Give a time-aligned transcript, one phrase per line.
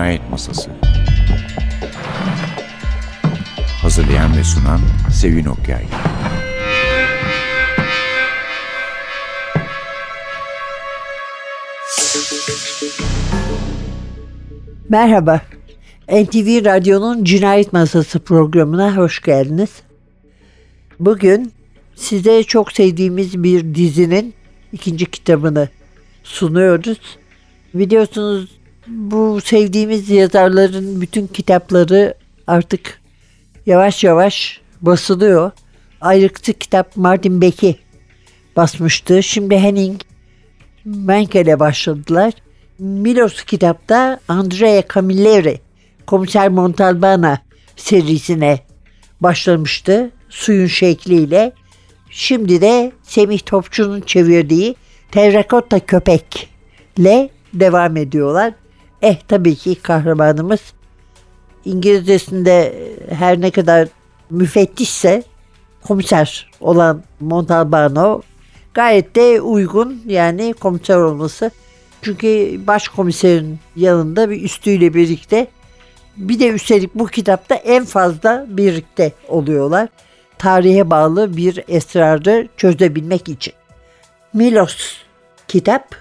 [0.00, 0.70] Cinayet Masası
[3.82, 4.80] Hazırlayan ve sunan
[5.12, 5.84] Sevin Okyay
[14.88, 15.40] Merhaba.
[16.08, 19.70] NTV Radyo'nun Cinayet Masası programına hoş geldiniz.
[21.00, 21.52] Bugün
[21.94, 24.34] size çok sevdiğimiz bir dizinin
[24.72, 25.68] ikinci kitabını
[26.22, 26.98] sunuyoruz.
[27.74, 28.59] Biliyorsunuz
[28.90, 32.14] bu sevdiğimiz yazarların bütün kitapları
[32.46, 33.00] artık
[33.66, 35.50] yavaş yavaş basılıyor.
[36.00, 37.76] Ayrıktı kitap Martin Beck'i
[38.56, 39.22] basmıştı.
[39.22, 40.00] Şimdi Henning
[40.84, 42.32] Menkel'e başladılar.
[42.78, 45.60] Milos kitapta Andrea Camilleri,
[46.06, 47.38] Komiser Montalbana
[47.76, 48.60] serisine
[49.20, 51.52] başlamıştı suyun şekliyle.
[52.10, 54.76] Şimdi de Semih Topçu'nun çevirdiği
[55.10, 56.48] Terrakotta Köpek'le
[57.54, 58.54] devam ediyorlar.
[59.02, 60.60] Eh tabii ki kahramanımız
[61.64, 62.74] İngilizcesinde
[63.10, 63.88] her ne kadar
[64.30, 65.22] müfettişse
[65.82, 68.22] komiser olan Montalbano
[68.74, 71.50] gayet de uygun yani komiser olması.
[72.02, 75.46] Çünkü başkomiserin yanında bir üstüyle birlikte
[76.16, 79.88] bir de üstelik bu kitapta en fazla birlikte oluyorlar.
[80.38, 83.54] Tarihe bağlı bir esrarı çözebilmek için.
[84.32, 84.96] Milos
[85.48, 85.96] kitap,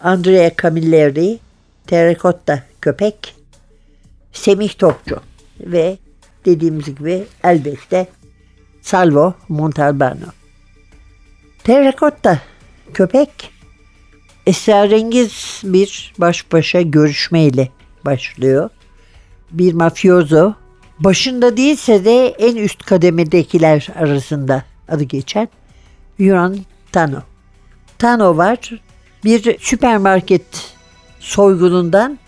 [0.00, 1.38] Andrea Camilleri,
[1.86, 3.34] Terrakotta Köpek,
[4.32, 5.20] Semih Topçu
[5.60, 5.98] ve
[6.44, 8.06] dediğimiz gibi elbette
[8.82, 10.26] Salvo Montalbano.
[11.64, 12.40] Terrakotta
[12.94, 13.50] Köpek
[14.46, 17.68] esrarengiz bir baş başa görüşmeyle
[18.04, 18.70] başlıyor.
[19.50, 20.52] Bir mafyozo
[20.98, 25.48] başında değilse de en üst kademedekiler arasında adı geçen
[26.18, 26.58] Yuran
[26.92, 27.20] Tano.
[27.98, 28.80] Tano var.
[29.24, 30.75] Bir süpermarket
[31.26, 32.18] soygunundan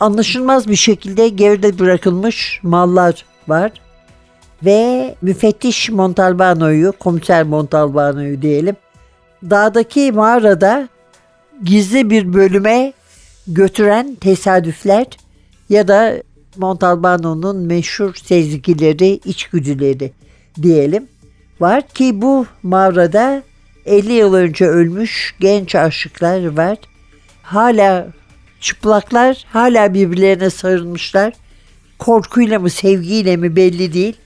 [0.00, 3.72] anlaşılmaz bir şekilde geride bırakılmış mallar var.
[4.64, 8.76] Ve müfettiş Montalbano'yu, komiser Montalbano'yu diyelim,
[9.50, 10.88] dağdaki mağarada
[11.64, 12.92] gizli bir bölüme
[13.46, 15.06] götüren tesadüfler
[15.68, 16.22] ya da
[16.56, 20.12] Montalbano'nun meşhur sezgileri, içgüdüleri
[20.62, 21.08] diyelim
[21.60, 23.42] var ki bu mağarada
[23.86, 26.78] 50 yıl önce ölmüş genç aşıklar var.
[27.42, 28.06] Hala
[28.66, 31.32] çıplaklar, hala birbirlerine sarılmışlar.
[31.98, 34.16] Korkuyla mı, sevgiyle mi belli değil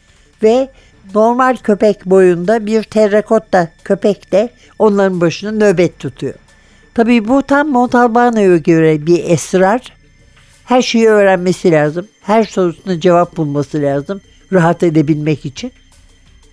[0.43, 0.69] ve
[1.15, 6.35] normal köpek boyunda bir terrakotta köpek de onların başına nöbet tutuyor.
[6.95, 9.93] Tabii bu tam Montalbano'ya göre bir esrar.
[10.65, 12.09] Her şeyi öğrenmesi lazım.
[12.23, 14.21] Her sorusuna cevap bulması lazım.
[14.53, 15.73] Rahat edebilmek için.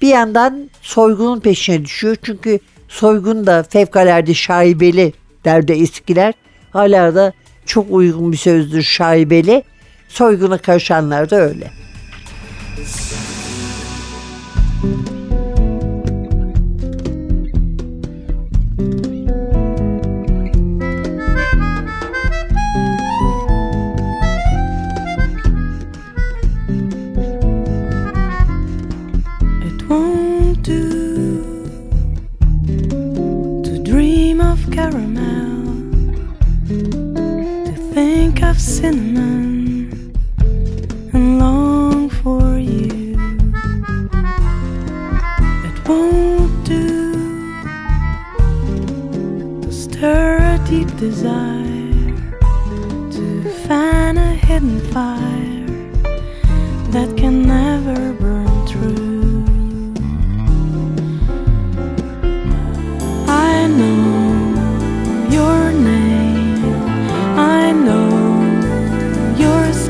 [0.01, 2.15] Bir yandan soygunun peşine düşüyor.
[2.23, 5.13] Çünkü soygun da fevkalade şaibeli
[5.45, 6.33] derdi eskiler.
[6.71, 7.33] Hala da
[7.67, 9.63] çok uygun bir sözdür şaibeli.
[10.07, 11.71] Soyguna karışanlar da öyle.
[14.83, 15.26] It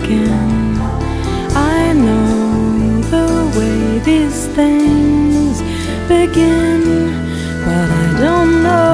[0.07, 0.77] skin.
[1.53, 5.59] I know the way these things
[6.07, 6.81] begin,
[7.65, 8.93] but I don't know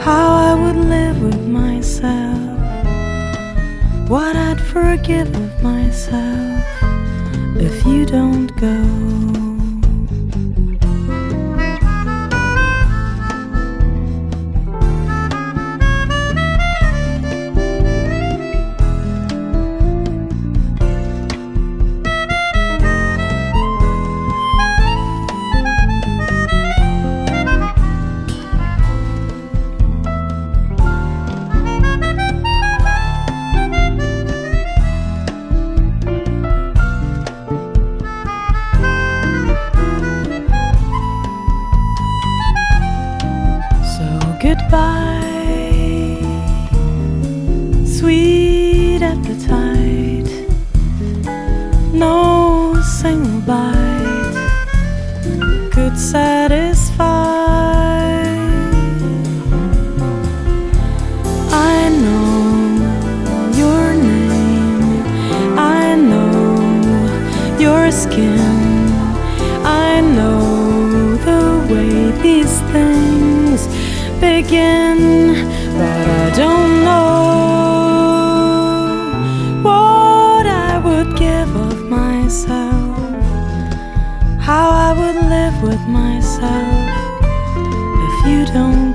[0.00, 2.40] how I would live with myself.
[4.08, 6.64] What I'd forgive of myself
[7.56, 8.93] if you don't go.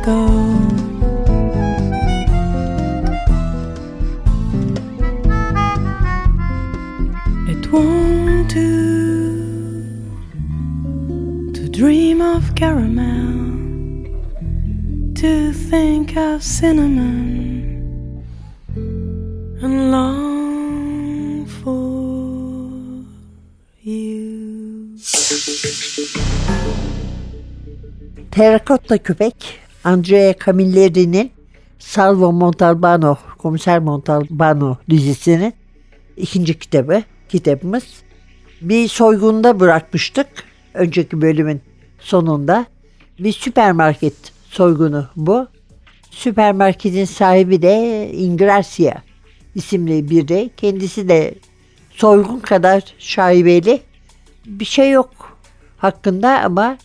[0.06, 0.26] Go.
[7.48, 8.70] It won't do
[11.54, 14.14] to dream of caramel,
[15.16, 18.24] to think of cinnamon,
[19.62, 23.06] and long for
[23.82, 24.98] you.
[28.32, 31.32] Terrakotta Köpek Andrea Camilleri'nin
[31.80, 35.54] Salvo Montalbano, Komiser Montalbano dizisinin
[36.18, 37.84] ikinci kitabı, kitabımız.
[38.62, 40.28] Bir soygunda bırakmıştık
[40.74, 41.62] önceki bölümün
[42.00, 42.66] sonunda.
[43.20, 44.14] Bir süpermarket
[44.50, 45.48] soygunu bu.
[46.12, 48.94] Süpermarketin sahibi de Ingracia
[49.56, 50.50] isimli biri.
[50.58, 51.36] Kendisi de
[51.90, 53.82] soygun kadar şaibeli.
[54.46, 55.38] Bir şey yok
[55.78, 56.78] hakkında ama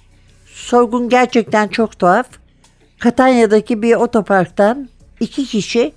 [0.46, 2.43] soygun gerçekten çok tuhaf.
[2.98, 4.88] Katanya'daki bir otoparktan
[5.20, 5.92] iki kişi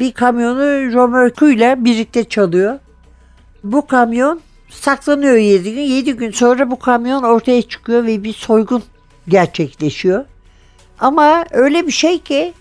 [0.00, 2.78] bir kamyonu römorkuyla birlikte çalıyor.
[3.64, 4.40] Bu kamyon
[4.70, 5.80] saklanıyor 7 gün.
[5.80, 8.82] 7 gün sonra bu kamyon ortaya çıkıyor ve bir soygun
[9.28, 10.24] gerçekleşiyor.
[10.98, 12.52] Ama öyle bir şey ki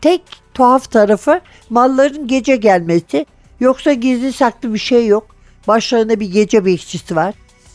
[0.00, 0.22] tek
[0.54, 1.40] tuhaf tarafı
[1.70, 3.26] malların gece gelmesi.
[3.60, 5.36] Yoksa gizli saklı bir şey yok.
[5.68, 7.34] Başlarında bir gece bekçisi var.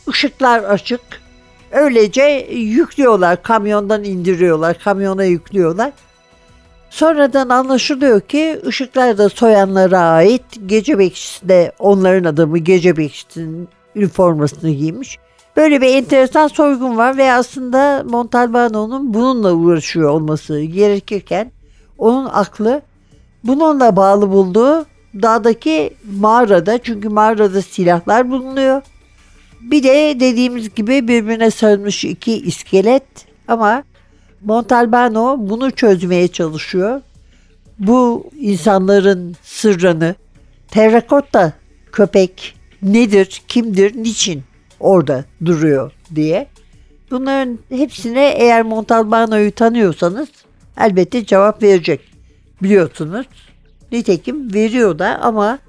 [0.09, 1.01] Işıklar açık.
[1.71, 5.91] Öylece yüklüyorlar, kamyondan indiriyorlar, kamyona yüklüyorlar.
[6.89, 10.41] Sonradan anlaşılıyor ki ışıklar da soyanlara ait.
[10.65, 15.17] Gece bekçisi de onların adamı gece bekçisinin üniformasını giymiş.
[15.55, 21.51] Böyle bir enteresan soygun var ve aslında Montalbano'nun bununla uğraşıyor olması gerekirken
[21.97, 22.81] onun aklı
[23.43, 24.85] bununla bağlı bulduğu
[25.21, 28.81] dağdaki mağarada çünkü mağarada silahlar bulunuyor.
[29.61, 33.03] Bir de dediğimiz gibi birbirine sarılmış iki iskelet
[33.47, 33.83] ama
[34.41, 37.01] Montalbano bunu çözmeye çalışıyor.
[37.79, 40.15] Bu insanların sırrını,
[40.67, 41.53] terrakotta
[41.91, 44.43] köpek nedir, kimdir, niçin
[44.79, 46.47] orada duruyor diye.
[47.11, 50.29] Bunların hepsine eğer Montalbano'yu tanıyorsanız
[50.77, 52.01] elbette cevap verecek.
[52.63, 53.25] Biliyorsunuz.
[53.91, 55.59] Nitekim veriyor da ama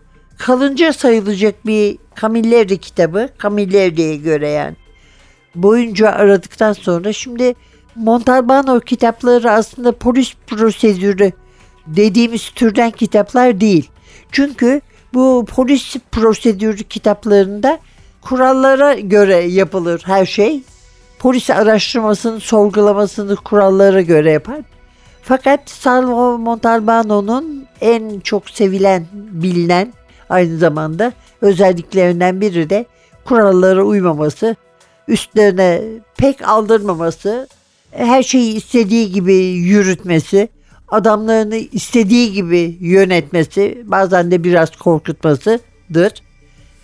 [0.40, 3.28] kalınca sayılacak bir Camilleri kitabı.
[3.42, 4.76] Camilleri'ye göre yani.
[5.54, 7.54] Boyunca aradıktan sonra şimdi
[7.94, 11.32] Montalbano kitapları aslında polis prosedürü
[11.86, 13.90] dediğimiz türden kitaplar değil.
[14.32, 14.80] Çünkü
[15.14, 17.78] bu polis prosedürü kitaplarında
[18.20, 20.62] kurallara göre yapılır her şey.
[21.18, 24.60] Polis araştırmasını, sorgulamasını kurallara göre yapar.
[25.22, 29.92] Fakat Salvo Montalbano'nun en çok sevilen, bilinen
[30.30, 32.86] aynı zamanda özelliklerinden biri de
[33.24, 34.56] kurallara uymaması,
[35.08, 35.82] üstlerine
[36.16, 37.48] pek aldırmaması,
[37.90, 40.48] her şeyi istediği gibi yürütmesi,
[40.88, 46.12] adamlarını istediği gibi yönetmesi, bazen de biraz korkutmasıdır.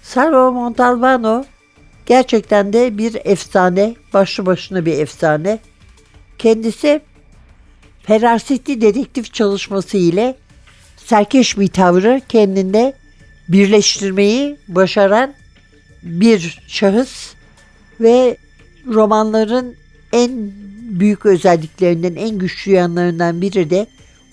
[0.02, 1.44] Salvo Montalbano
[2.06, 5.58] gerçekten de bir efsane, başlı başına bir efsane.
[6.38, 7.00] Kendisi
[8.02, 10.34] ferasetli dedektif çalışması ile
[10.96, 12.94] serkeş bir tavrı kendinde
[13.48, 15.34] birleştirmeyi başaran
[16.02, 17.34] bir şahıs
[18.00, 18.36] ve
[18.86, 19.76] romanların
[20.12, 20.30] en
[20.90, 23.86] büyük özelliklerinden, en güçlü yanlarından biri de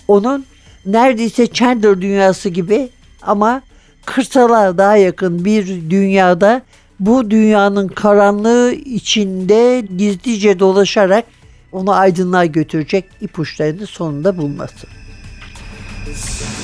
[0.08, 0.46] onun
[0.86, 2.89] neredeyse Chandler dünyası gibi
[3.22, 3.62] ama
[4.05, 6.62] kırsala daha yakın bir dünyada
[7.00, 11.25] bu dünyanın karanlığı içinde gizlice dolaşarak
[11.72, 14.88] onu aydınlığa götürecek ipuçlarını sonunda bulması.
[16.05, 16.62] experience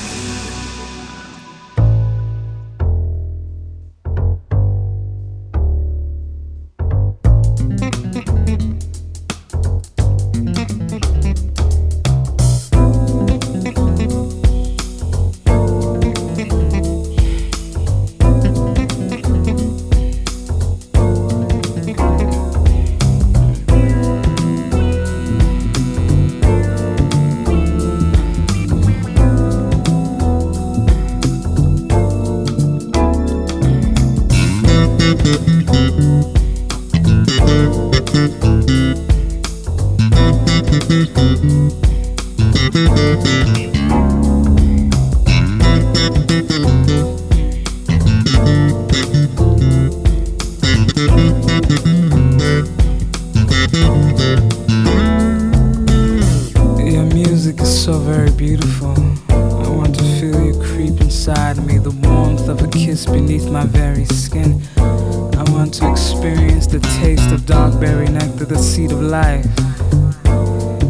[69.00, 69.44] of life.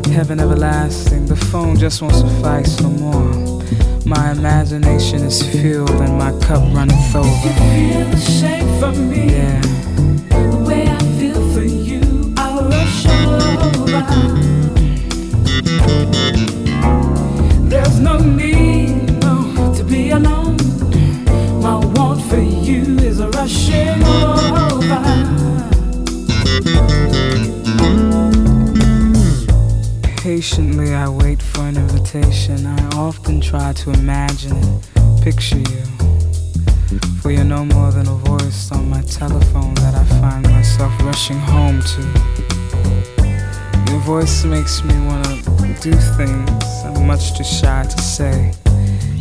[0.07, 3.63] Heaven everlasting, the phone just won't suffice no more.
[4.05, 7.29] My imagination is filled and my cup runneth over.
[7.29, 9.33] Feel the from me.
[9.33, 9.61] Yeah.
[10.51, 14.03] The way I feel for you, I'll rush over.
[17.69, 20.57] There's no need, no, to be alone.
[21.63, 25.70] My want for you is a rushing over.
[30.41, 32.67] Patiently I wait for an invitation.
[32.67, 34.81] I often try to imagine
[35.21, 35.85] picture you.
[37.21, 41.39] For you're no more than a voice on my telephone that I find myself rushing
[41.39, 42.03] home to.
[43.91, 45.43] Your voice makes me wanna
[45.83, 48.55] do things I'm much too shy to say.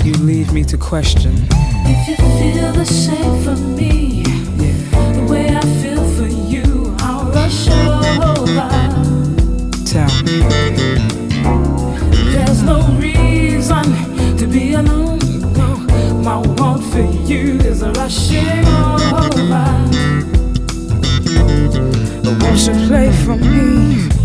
[0.05, 1.33] You leave me to question.
[1.83, 4.23] If you feel the same for me,
[4.55, 8.69] Yeah, the way I feel for you, I'll rush over.
[9.85, 10.88] tell me.
[12.49, 13.83] There's no reason
[14.37, 15.19] to be alone.
[15.53, 15.77] No,
[16.23, 19.67] my want for you is rushing over.
[22.41, 24.18] Won't you play for me?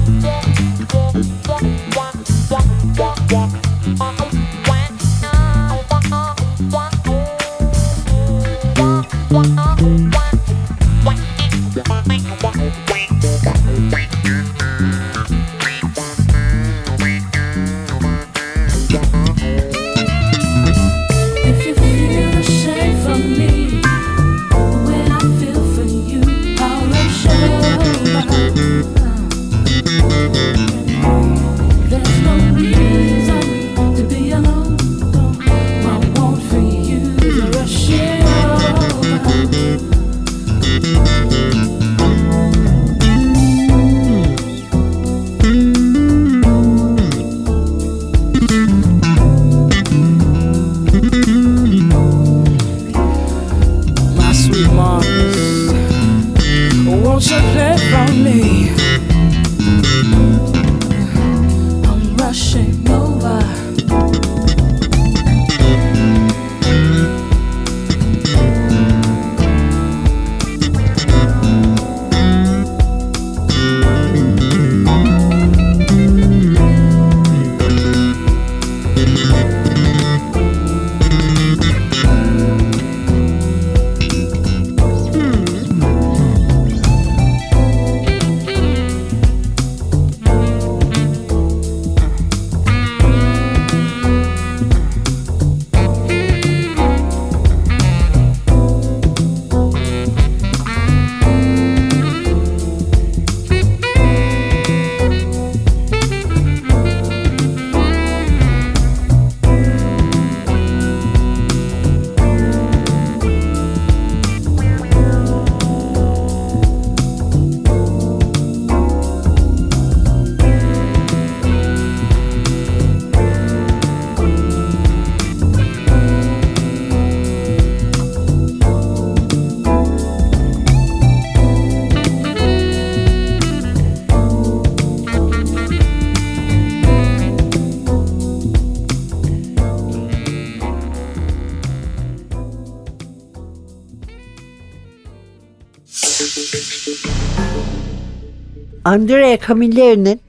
[148.95, 150.21] Andrea Camilleri'nin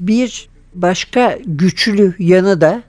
[0.00, 2.82] bir başka güçlü yanı da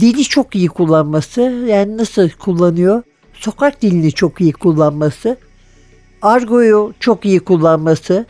[0.00, 1.40] dili çok iyi kullanması.
[1.40, 3.02] Yani nasıl kullanıyor?
[3.34, 5.36] Sokak dilini çok iyi kullanması.
[6.22, 8.26] Argoyu çok iyi kullanması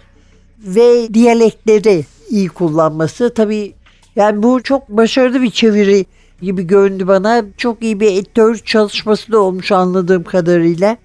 [0.59, 3.35] ve diyalekleri iyi kullanması.
[3.35, 3.73] Tabii
[4.17, 6.07] yani bu çok başarılı bir çeviri
[6.43, 7.45] gibi göründü bana.
[7.57, 10.97] Çok iyi bir editör çalışması da olmuş anladığım kadarıyla.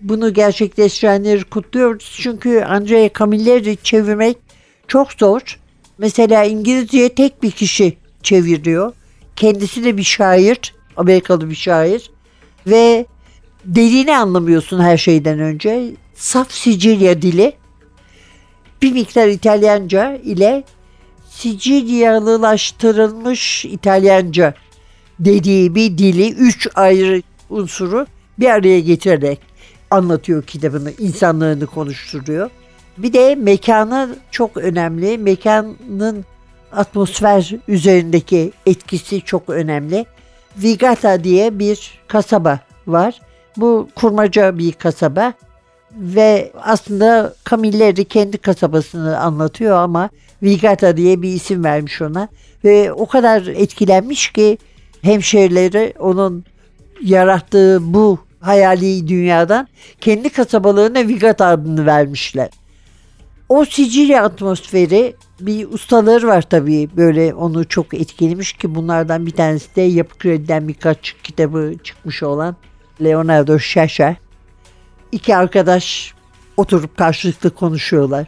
[0.00, 2.18] Bunu gerçekleştirenleri kutluyoruz.
[2.22, 4.36] Çünkü Andrea Camilleri çevirmek
[4.88, 5.58] çok zor.
[5.98, 8.92] Mesela İngilizceye tek bir kişi çeviriyor.
[9.36, 12.10] Kendisi de bir şair, Amerikalı bir şair.
[12.66, 13.06] Ve
[13.64, 15.90] dediğini anlamıyorsun her şeyden önce.
[16.14, 17.52] Saf Sicilya dili,
[18.82, 20.64] bir miktar İtalyanca ile
[21.30, 24.54] Sicilyalılaştırılmış İtalyanca
[25.20, 28.06] dediği bir dili üç ayrı unsuru
[28.38, 29.49] bir araya getirerek
[29.90, 32.50] anlatıyor kitabını, insanlığını konuşturuyor.
[32.98, 35.18] Bir de mekanı çok önemli.
[35.18, 36.24] Mekanın
[36.72, 40.06] atmosfer üzerindeki etkisi çok önemli.
[40.56, 43.20] Vigata diye bir kasaba var.
[43.56, 45.32] Bu kurmaca bir kasaba.
[45.92, 50.10] Ve aslında Camilleri kendi kasabasını anlatıyor ama
[50.42, 52.28] Vigata diye bir isim vermiş ona.
[52.64, 54.58] Ve o kadar etkilenmiş ki
[55.02, 56.44] hemşehrileri onun
[57.02, 59.68] yarattığı bu hayali dünyadan
[60.00, 62.48] kendi kasabalarına Vigata adını vermişler.
[63.48, 69.76] O Sicilya atmosferi bir ustaları var tabii böyle onu çok etkilemiş ki bunlardan bir tanesi
[69.76, 72.56] de Yapı Kredi'den birkaç kitabı çıkmış olan
[73.02, 74.16] Leonardo Sciascia.
[75.12, 76.14] İki arkadaş
[76.56, 78.26] oturup karşılıklı konuşuyorlar.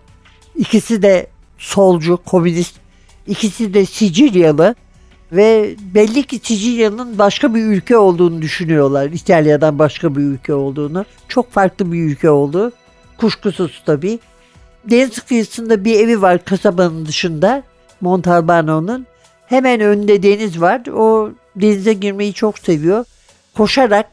[0.56, 1.26] İkisi de
[1.58, 2.76] solcu, komünist.
[3.26, 4.74] İkisi de Sicilyalı
[5.32, 9.06] ve belli ki Sicilya'nın başka bir ülke olduğunu düşünüyorlar.
[9.06, 11.04] İtalya'dan başka bir ülke olduğunu.
[11.28, 12.72] Çok farklı bir ülke olduğu.
[13.18, 14.18] Kuşkusuz tabii.
[14.90, 17.62] Deniz kıyısında bir evi var kasabanın dışında.
[18.00, 19.06] Montalbano'nun.
[19.46, 20.86] Hemen önünde deniz var.
[20.86, 23.04] O denize girmeyi çok seviyor.
[23.56, 24.10] Koşarak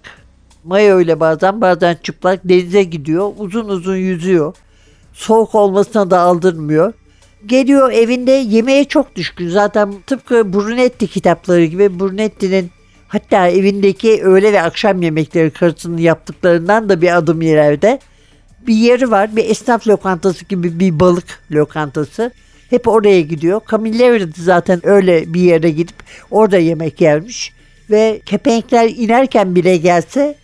[0.64, 3.32] mayo ile bazen bazen çıplak denize gidiyor.
[3.38, 4.56] Uzun uzun yüzüyor.
[5.14, 6.94] Soğuk olmasına da aldırmıyor.
[7.46, 9.50] Geliyor evinde yemeğe çok düşkün.
[9.50, 12.72] Zaten tıpkı Brunetti kitapları gibi Brunetti'nin
[13.08, 18.00] hatta evindeki öğle ve akşam yemekleri karısının yaptıklarından da bir adım ileride.
[18.68, 22.32] Bir yeri var bir esnaf lokantası gibi bir balık lokantası.
[22.70, 23.62] Hep oraya gidiyor.
[23.72, 25.96] Camilleri zaten öyle bir yere gidip
[26.32, 27.54] orada yemek yermiş.
[27.90, 30.36] Ve kepenkler inerken bile gelse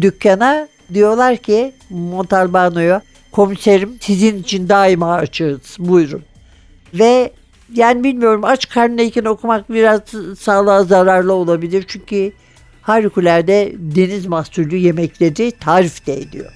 [0.00, 3.02] dükkana diyorlar ki Montalbano'ya
[3.38, 6.22] komiserim sizin için daima açığız buyurun.
[6.94, 7.32] Ve
[7.74, 10.00] yani bilmiyorum aç karnındayken okumak biraz
[10.38, 11.84] sağlığa zararlı olabilir.
[11.88, 12.32] Çünkü
[12.82, 16.52] harikulade deniz mahsulü yemekleri tarif de ediyor.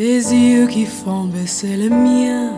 [0.00, 2.52] Des yeux qui font baisser le mien,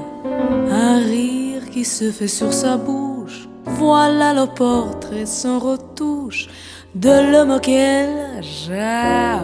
[0.71, 3.49] un rire qui se fait sur sa bouche.
[3.65, 6.47] Voilà le portrait sans retouche
[6.95, 9.41] de l'homme auquel j'appartiens.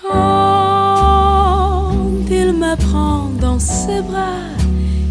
[0.00, 1.92] Quand
[2.30, 4.48] il me prend dans ses bras,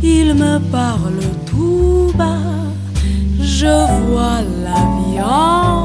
[0.02, 2.42] il me parle tout bas.
[3.40, 3.76] Je
[4.08, 5.79] vois la vie en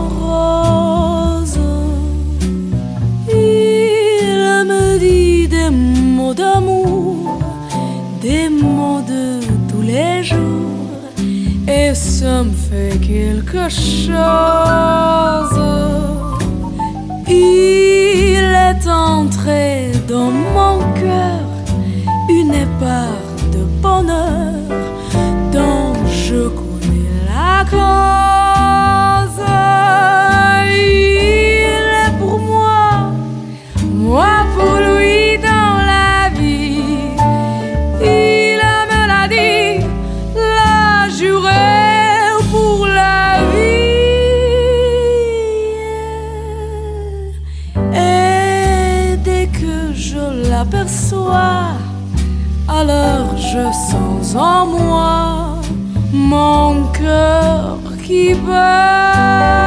[13.64, 14.63] your show.
[50.32, 51.72] L'aperçois,
[52.68, 55.60] alors je sens en moi
[56.12, 59.64] mon cœur qui bat.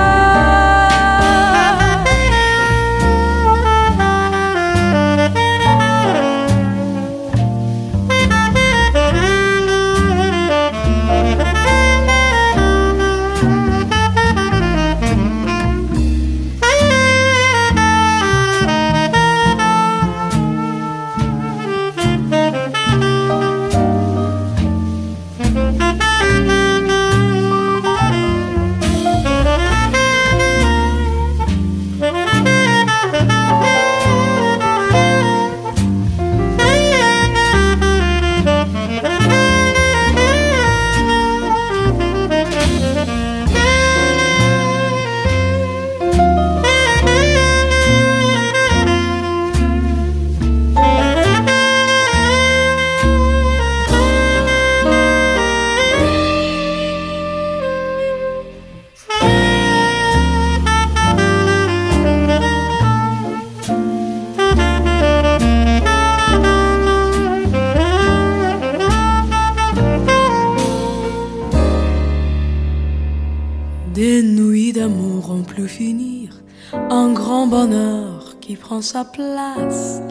[78.81, 80.01] sa place.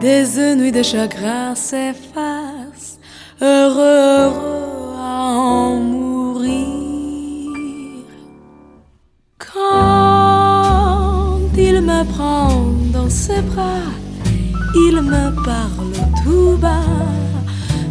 [0.00, 2.98] Des nuits de chagrin s'effacent.
[3.40, 4.32] Heureux,
[4.98, 6.66] à en mourir.
[9.38, 13.92] Quand il me prend dans ses bras,
[14.74, 15.92] il me parle
[16.24, 16.82] tout bas.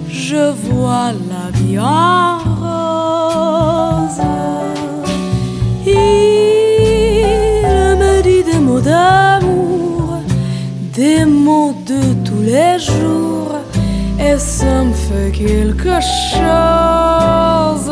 [0.09, 1.79] Je vois la vie
[14.39, 17.91] ça me fait quelque chose.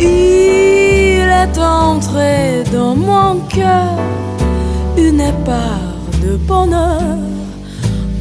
[0.00, 3.98] Il est entré dans mon cœur
[4.96, 7.18] une part de bonheur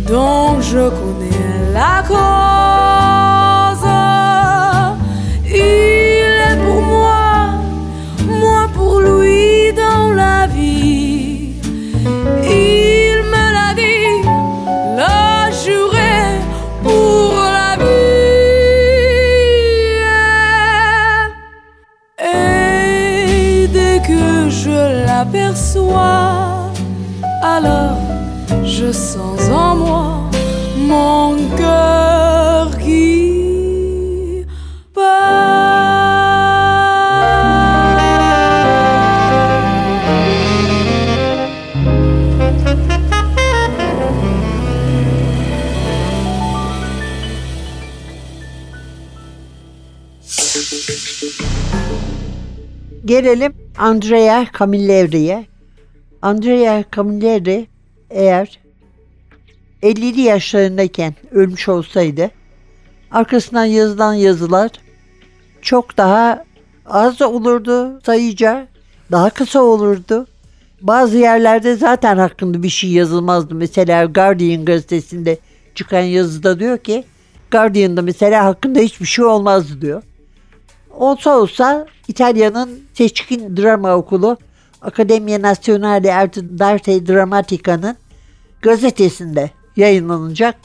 [0.08, 3.21] dont je connais la cause.
[53.92, 55.46] Andrea Camilleri'ye.
[56.22, 57.68] Andrea Camilleri
[58.10, 58.60] eğer
[59.84, 62.32] 50'li yaşlarındayken ölmüş olsaydı
[63.12, 64.72] arkasından yazılan yazılar
[65.62, 66.44] çok daha
[66.86, 68.68] az olurdu sayıca,
[69.12, 70.28] daha kısa olurdu.
[70.82, 73.56] Bazı yerlerde zaten hakkında bir şey yazılmazdı.
[73.56, 75.38] Mesela Guardian gazetesinde
[75.76, 77.04] çıkan yazıda diyor ki
[77.52, 80.04] Guardian'da mesela hakkında hiçbir şey olmazdı diyor.
[80.98, 84.38] Olsa olsa İtalya'nın seçkin drama okulu
[84.82, 86.04] Accademia Nazionale
[86.60, 87.98] d'Arte Drammatica'nın
[88.62, 90.56] gazetesinde yayınlanacak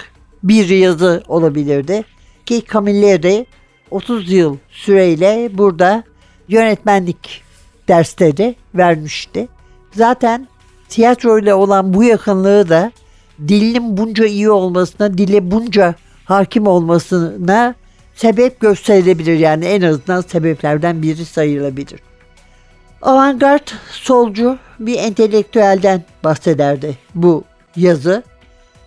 [0.43, 2.05] bir yazı olabilirdi.
[2.47, 3.47] Ki Camilleri
[3.91, 6.05] 30 yıl süreyle burada
[6.49, 7.43] yönetmenlik
[7.89, 9.49] dersleri vermişti.
[9.93, 10.49] Zaten
[10.89, 12.93] tiyatro ile olan bu yakınlığı da
[13.49, 17.75] dilinin bunca iyi olmasına, dile bunca hakim olmasına
[18.17, 19.39] sebep gösterilebilir.
[19.39, 22.01] Yani en azından sebeplerden biri sayılabilir.
[23.03, 27.45] Avantgard solcu bir entelektüelden bahsederdi bu
[27.77, 28.23] yazı.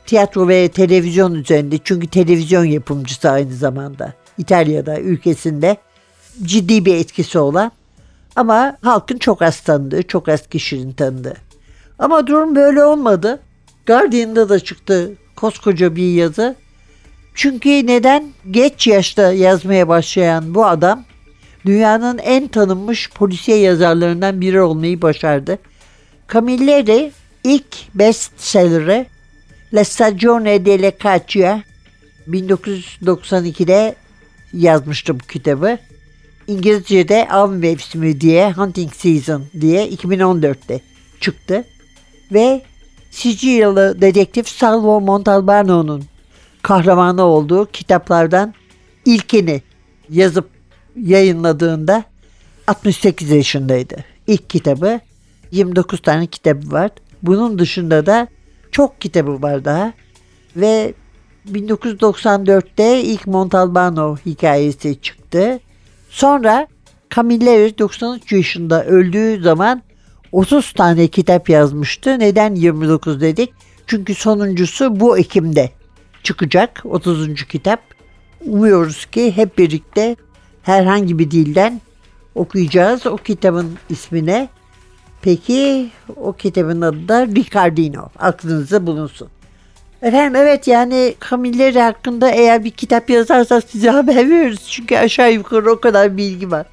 [0.05, 5.77] Tiyatro ve televizyon üzerinde çünkü televizyon yapımcısı aynı zamanda İtalya'da ülkesinde
[6.43, 7.71] ciddi bir etkisi olan
[8.35, 11.37] ama halkın çok az tanıdığı, çok az kişinin tanıdığı.
[11.99, 13.39] Ama durum böyle olmadı.
[13.87, 16.55] Guardian'da da çıktı koskoca bir yazı.
[17.39, 18.31] Çünkü neden?
[18.51, 21.03] Geç yaşta yazmaya başlayan bu adam
[21.65, 25.57] dünyanın en tanınmış polisiye yazarlarından biri olmayı başardı.
[26.33, 27.11] Camilleri
[27.43, 29.05] ilk bestseller'ı
[29.73, 31.61] La Stagione delle Caccia
[32.27, 33.95] 1992'de
[34.53, 35.77] yazmıştı bu kitabı.
[36.47, 40.81] İngilizce'de av mevsimi diye Hunting Season diye 2014'te
[41.19, 41.63] çıktı.
[42.31, 42.61] Ve
[43.11, 46.08] Sicilyalı dedektif Salvo Montalbano'nun
[46.61, 48.53] kahramanı olduğu kitaplardan
[49.05, 49.61] ilkini
[50.09, 50.49] yazıp
[50.95, 52.03] yayınladığında
[52.67, 54.05] 68 yaşındaydı.
[54.27, 54.99] İlk kitabı
[55.51, 56.91] 29 tane kitabı var.
[57.23, 58.27] Bunun dışında da
[58.71, 59.93] çok kitabı var daha.
[60.55, 60.93] Ve
[61.51, 65.59] 1994'te ilk Montalbano hikayesi çıktı.
[66.09, 66.67] Sonra
[67.15, 69.81] Camilleri 93 yaşında öldüğü zaman
[70.31, 72.19] 30 tane kitap yazmıştı.
[72.19, 73.53] Neden 29 dedik?
[73.87, 75.69] Çünkü sonuncusu bu Ekim'de
[76.23, 77.45] çıkacak 30.
[77.45, 77.79] kitap.
[78.45, 80.15] Umuyoruz ki hep birlikte
[80.63, 81.81] herhangi bir dilden
[82.35, 84.49] okuyacağız o kitabın ismine.
[85.21, 88.09] Peki o kitabın adı da Ricardino.
[88.19, 89.27] Aklınızda bulunsun.
[90.01, 94.69] Efendim evet yani Camilleri hakkında eğer bir kitap yazarsa size haber veririz.
[94.69, 96.65] Çünkü aşağı yukarı o kadar bilgi var.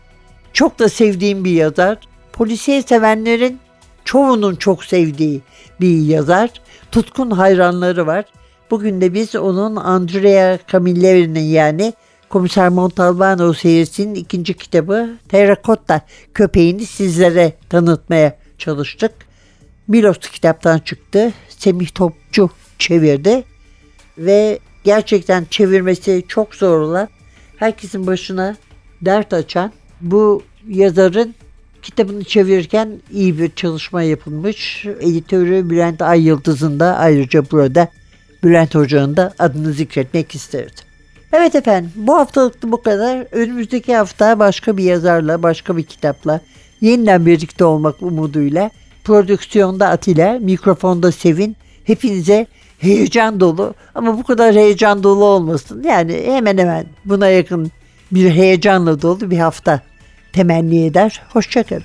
[0.53, 1.99] Çok da sevdiğim bir yazar.
[2.33, 3.59] Polisiye sevenlerin
[4.05, 5.41] çoğunun çok sevdiği
[5.81, 6.51] bir yazar.
[6.93, 8.25] Tutkun hayranları var.
[8.71, 11.93] Bugün de biz onun Andrea Camilleri'nin yani
[12.29, 16.01] Komiser Montalbano serisinin ikinci kitabı Terracotta
[16.35, 19.13] köpeğini sizlere tanıtmaya çalıştık.
[19.89, 21.33] Milos kitaptan çıktı.
[21.49, 23.45] Semih Topçu çevirdi
[24.19, 27.09] ve gerçekten çevirmesi çok zor olan
[27.57, 28.57] herkesin başına
[29.03, 31.35] dert açan bu yazarın
[31.83, 34.87] kitabını çevirirken iyi bir çalışma yapılmış.
[34.87, 37.89] Editörü Bülent Ay Yıldız'ın da ayrıca burada
[38.45, 40.85] Bülent Hoca'nın da adını zikretmek isterdim.
[41.33, 43.27] Evet efendim bu haftalık da bu kadar.
[43.33, 46.41] Önümüzdeki hafta başka bir yazarla, başka bir kitapla
[46.81, 48.71] yeniden birlikte olmak umuduyla
[49.05, 51.57] Prodüksiyonda Atilla, mikrofonda Sevin.
[51.85, 52.47] Hepinize
[52.79, 55.83] heyecan dolu ama bu kadar heyecan dolu olmasın.
[55.83, 57.71] Yani hemen hemen buna yakın
[58.13, 59.81] bir heyecanla dolu bir hafta
[60.33, 61.23] temenni eder.
[61.33, 61.85] Hoşçakalın.